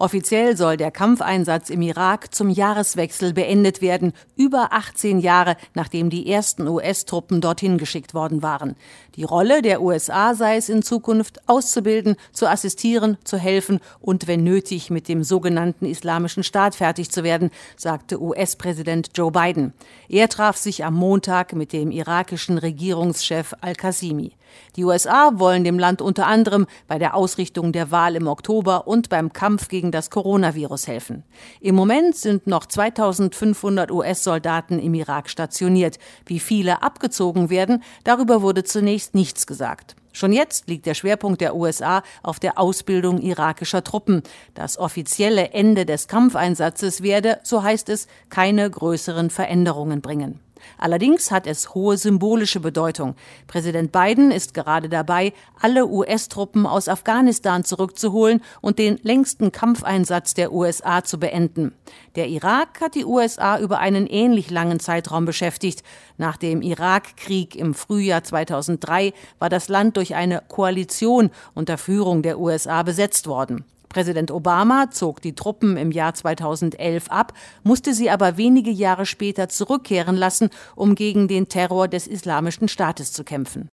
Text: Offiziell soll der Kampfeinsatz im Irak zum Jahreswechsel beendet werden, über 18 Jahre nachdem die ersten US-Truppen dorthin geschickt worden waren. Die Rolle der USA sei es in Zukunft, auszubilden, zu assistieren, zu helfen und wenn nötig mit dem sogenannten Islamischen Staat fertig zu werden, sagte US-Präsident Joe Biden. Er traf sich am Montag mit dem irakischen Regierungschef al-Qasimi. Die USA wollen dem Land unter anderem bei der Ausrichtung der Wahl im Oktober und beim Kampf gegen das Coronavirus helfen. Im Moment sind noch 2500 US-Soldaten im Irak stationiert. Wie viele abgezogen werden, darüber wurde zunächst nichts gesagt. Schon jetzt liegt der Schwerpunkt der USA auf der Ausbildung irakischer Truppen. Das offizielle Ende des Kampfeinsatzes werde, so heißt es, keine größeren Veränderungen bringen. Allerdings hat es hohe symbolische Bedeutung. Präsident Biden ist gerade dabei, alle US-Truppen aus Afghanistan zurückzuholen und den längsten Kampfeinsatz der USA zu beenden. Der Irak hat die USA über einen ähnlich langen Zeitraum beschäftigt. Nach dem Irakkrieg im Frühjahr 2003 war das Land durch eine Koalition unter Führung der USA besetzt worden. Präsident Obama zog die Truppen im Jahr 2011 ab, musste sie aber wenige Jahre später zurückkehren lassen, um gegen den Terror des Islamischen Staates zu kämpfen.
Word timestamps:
Offiziell 0.00 0.56
soll 0.56 0.78
der 0.78 0.90
Kampfeinsatz 0.90 1.68
im 1.68 1.82
Irak 1.82 2.34
zum 2.34 2.48
Jahreswechsel 2.48 3.34
beendet 3.34 3.82
werden, 3.82 4.14
über 4.34 4.72
18 4.72 5.18
Jahre 5.18 5.58
nachdem 5.74 6.08
die 6.08 6.26
ersten 6.26 6.66
US-Truppen 6.66 7.42
dorthin 7.42 7.76
geschickt 7.76 8.14
worden 8.14 8.42
waren. 8.42 8.76
Die 9.16 9.24
Rolle 9.24 9.60
der 9.60 9.82
USA 9.82 10.34
sei 10.34 10.56
es 10.56 10.70
in 10.70 10.82
Zukunft, 10.82 11.46
auszubilden, 11.46 12.16
zu 12.32 12.48
assistieren, 12.48 13.18
zu 13.24 13.36
helfen 13.36 13.78
und 14.00 14.26
wenn 14.26 14.42
nötig 14.42 14.88
mit 14.88 15.06
dem 15.06 15.22
sogenannten 15.22 15.84
Islamischen 15.84 16.44
Staat 16.44 16.76
fertig 16.76 17.10
zu 17.10 17.22
werden, 17.22 17.50
sagte 17.76 18.22
US-Präsident 18.22 19.10
Joe 19.14 19.30
Biden. 19.30 19.74
Er 20.08 20.30
traf 20.30 20.56
sich 20.56 20.82
am 20.82 20.94
Montag 20.94 21.52
mit 21.52 21.74
dem 21.74 21.90
irakischen 21.90 22.56
Regierungschef 22.56 23.52
al-Qasimi. 23.60 24.32
Die 24.76 24.84
USA 24.84 25.32
wollen 25.34 25.64
dem 25.64 25.78
Land 25.78 26.02
unter 26.02 26.26
anderem 26.26 26.66
bei 26.86 26.98
der 26.98 27.14
Ausrichtung 27.14 27.72
der 27.72 27.90
Wahl 27.90 28.16
im 28.16 28.26
Oktober 28.26 28.86
und 28.86 29.08
beim 29.08 29.32
Kampf 29.32 29.68
gegen 29.68 29.90
das 29.90 30.10
Coronavirus 30.10 30.86
helfen. 30.86 31.24
Im 31.60 31.74
Moment 31.74 32.16
sind 32.16 32.46
noch 32.46 32.66
2500 32.66 33.90
US-Soldaten 33.90 34.78
im 34.78 34.94
Irak 34.94 35.28
stationiert. 35.28 35.98
Wie 36.26 36.40
viele 36.40 36.82
abgezogen 36.82 37.50
werden, 37.50 37.82
darüber 38.04 38.42
wurde 38.42 38.64
zunächst 38.64 39.14
nichts 39.14 39.46
gesagt. 39.46 39.96
Schon 40.12 40.32
jetzt 40.32 40.68
liegt 40.68 40.86
der 40.86 40.94
Schwerpunkt 40.94 41.40
der 41.40 41.54
USA 41.54 42.02
auf 42.22 42.40
der 42.40 42.58
Ausbildung 42.58 43.20
irakischer 43.20 43.84
Truppen. 43.84 44.22
Das 44.54 44.76
offizielle 44.76 45.50
Ende 45.52 45.86
des 45.86 46.08
Kampfeinsatzes 46.08 47.02
werde, 47.02 47.38
so 47.44 47.62
heißt 47.62 47.88
es, 47.90 48.08
keine 48.28 48.68
größeren 48.68 49.30
Veränderungen 49.30 50.00
bringen. 50.00 50.40
Allerdings 50.78 51.30
hat 51.30 51.46
es 51.46 51.74
hohe 51.74 51.96
symbolische 51.96 52.60
Bedeutung. 52.60 53.14
Präsident 53.46 53.92
Biden 53.92 54.30
ist 54.30 54.54
gerade 54.54 54.88
dabei, 54.88 55.32
alle 55.60 55.86
US-Truppen 55.86 56.66
aus 56.66 56.88
Afghanistan 56.88 57.64
zurückzuholen 57.64 58.42
und 58.60 58.78
den 58.78 58.98
längsten 59.02 59.52
Kampfeinsatz 59.52 60.34
der 60.34 60.52
USA 60.52 61.04
zu 61.04 61.18
beenden. 61.18 61.72
Der 62.16 62.28
Irak 62.28 62.80
hat 62.80 62.94
die 62.94 63.04
USA 63.04 63.58
über 63.58 63.78
einen 63.78 64.06
ähnlich 64.06 64.50
langen 64.50 64.80
Zeitraum 64.80 65.24
beschäftigt. 65.24 65.82
Nach 66.18 66.36
dem 66.36 66.62
Irakkrieg 66.62 67.56
im 67.56 67.74
Frühjahr 67.74 68.24
2003 68.24 69.12
war 69.38 69.48
das 69.48 69.68
Land 69.68 69.96
durch 69.96 70.14
eine 70.14 70.42
Koalition 70.48 71.30
unter 71.54 71.78
Führung 71.78 72.22
der 72.22 72.38
USA 72.38 72.82
besetzt 72.82 73.26
worden. 73.26 73.64
Präsident 73.90 74.30
Obama 74.30 74.90
zog 74.90 75.20
die 75.20 75.34
Truppen 75.34 75.76
im 75.76 75.90
Jahr 75.90 76.14
2011 76.14 77.08
ab, 77.08 77.34
musste 77.64 77.92
sie 77.92 78.08
aber 78.08 78.36
wenige 78.36 78.70
Jahre 78.70 79.04
später 79.04 79.48
zurückkehren 79.48 80.16
lassen, 80.16 80.48
um 80.76 80.94
gegen 80.94 81.28
den 81.28 81.48
Terror 81.48 81.88
des 81.88 82.06
Islamischen 82.06 82.68
Staates 82.68 83.12
zu 83.12 83.24
kämpfen. 83.24 83.68